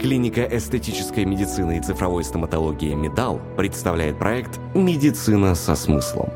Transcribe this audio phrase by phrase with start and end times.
[0.00, 6.30] Клиника эстетической медицины и цифровой стоматологии «Медал» представляет проект «Медицина со смыслом».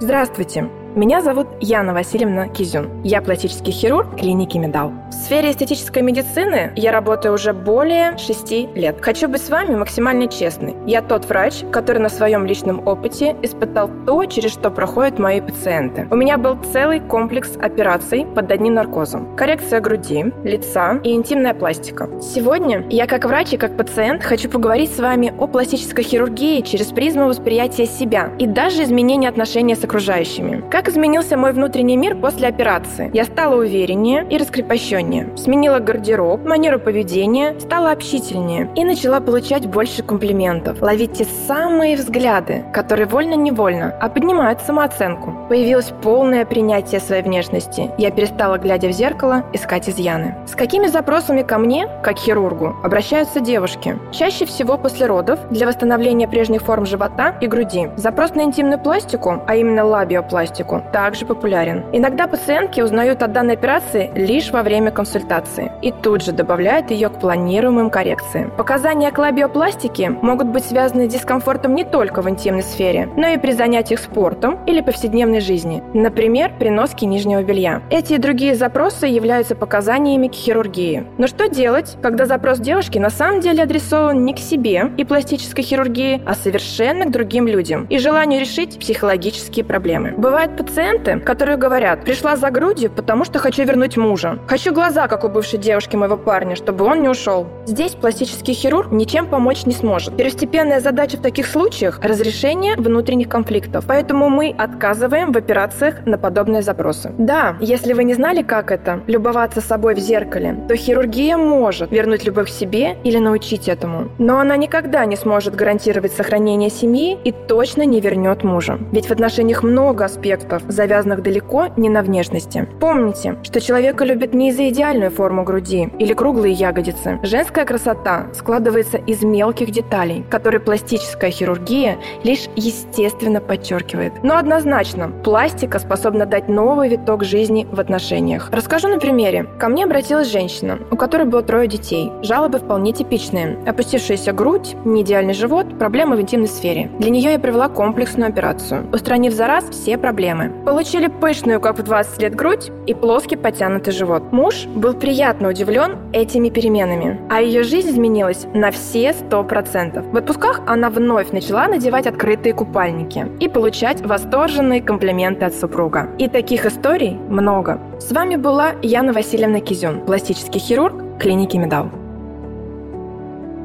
[0.00, 0.79] Здравствуйте!
[0.96, 3.02] Меня зовут Яна Васильевна Кизюн.
[3.04, 4.92] Я пластический хирург клиники Медал.
[5.10, 8.96] В сфере эстетической медицины я работаю уже более шести лет.
[9.00, 10.74] Хочу быть с вами максимально честной.
[10.86, 16.08] Я тот врач, который на своем личном опыте испытал то, через что проходят мои пациенты.
[16.10, 19.36] У меня был целый комплекс операций под одним наркозом.
[19.36, 22.08] Коррекция груди, лица и интимная пластика.
[22.20, 26.86] Сегодня я как врач и как пациент хочу поговорить с вами о пластической хирургии через
[26.86, 30.64] призму восприятия себя и даже изменения отношения с окружающими.
[30.68, 33.10] Как изменился мой внутренний мир после операции?
[33.12, 35.36] Я стала увереннее и раскрепощеннее.
[35.36, 40.80] Сменила гардероб, манеру поведения, стала общительнее и начала получать больше комплиментов.
[40.82, 45.34] Ловить те самые взгляды, которые вольно-невольно, а поднимают самооценку.
[45.48, 47.90] Появилось полное принятие своей внешности.
[47.98, 50.36] Я перестала, глядя в зеркало, искать изъяны.
[50.46, 53.98] С какими запросами ко мне, как хирургу, обращаются девушки?
[54.12, 57.90] Чаще всего после родов для восстановления прежних форм живота и груди.
[57.96, 61.84] Запрос на интимную пластику, а именно лабиопластику, диагностику также популярен.
[61.92, 67.08] Иногда пациентки узнают о данной операции лишь во время консультации и тут же добавляют ее
[67.08, 68.50] к планируемым коррекциям.
[68.56, 73.38] Показания к лабиопластике могут быть связаны с дискомфортом не только в интимной сфере, но и
[73.38, 77.82] при занятиях спортом или повседневной жизни, например, при носке нижнего белья.
[77.90, 81.06] Эти и другие запросы являются показаниями к хирургии.
[81.18, 85.64] Но что делать, когда запрос девушки на самом деле адресован не к себе и пластической
[85.64, 90.14] хирургии, а совершенно к другим людям и желанию решить психологические проблемы?
[90.16, 94.38] Бывает пациенты, которые говорят, пришла за грудью, потому что хочу вернуть мужа.
[94.46, 97.46] Хочу глаза, как у бывшей девушки моего парня, чтобы он не ушел.
[97.66, 100.16] Здесь пластический хирург ничем помочь не сможет.
[100.16, 103.84] Первостепенная задача в таких случаях– разрешение внутренних конфликтов.
[103.86, 107.12] Поэтому мы отказываем в операциях на подобные запросы.
[107.16, 112.24] Да, если вы не знали, как это– любоваться собой в зеркале, то хирургия может вернуть
[112.24, 114.08] любовь к себе или научить этому.
[114.18, 118.78] Но она никогда не сможет гарантировать сохранение семьи и точно не вернет мужа.
[118.92, 122.66] Ведь в отношениях много аспектов, аспектов, завязанных далеко не на внешности.
[122.80, 127.18] Помните, что человека любят не из-за идеальную форму груди или круглые ягодицы.
[127.22, 134.12] Женская красота складывается из мелких деталей, которые пластическая хирургия лишь естественно подчеркивает.
[134.22, 138.48] Но однозначно, пластика способна дать новый виток жизни в отношениях.
[138.52, 139.46] Расскажу на примере.
[139.58, 142.10] Ко мне обратилась женщина, у которой было трое детей.
[142.22, 143.58] Жалобы вполне типичные.
[143.66, 146.90] Опустившаяся грудь, неидеальный живот, проблемы в интимной сфере.
[146.98, 150.64] Для нее я провела комплексную операцию, устранив за раз все проблемы проблемы.
[150.64, 154.32] Получили пышную, как в 20 лет, грудь и плоский потянутый живот.
[154.32, 160.10] Муж был приятно удивлен этими переменами, а ее жизнь изменилась на все 100%.
[160.12, 166.08] В отпусках она вновь начала надевать открытые купальники и получать восторженные комплименты от супруга.
[166.18, 167.80] И таких историй много.
[167.98, 171.90] С вами была Яна Васильевна Кизюн, пластический хирург клиники Медал.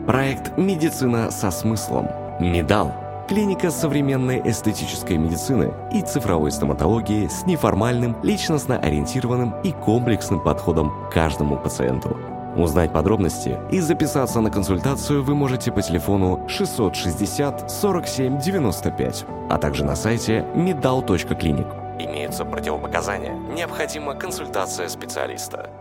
[0.08, 2.08] Проект «Медицина со смыслом».
[2.40, 2.94] Медал–
[3.28, 11.14] Клиника современной эстетической медицины и цифровой стоматологии с неформальным, личностно ориентированным и комплексным подходом к
[11.14, 12.16] каждому пациенту.
[12.56, 19.84] Узнать подробности и записаться на консультацию вы можете по телефону 660 47 95, а также
[19.84, 21.68] на сайте medal.clinic.
[21.98, 23.34] Имеются противопоказания.
[23.34, 25.72] Необходима консультация специалиста.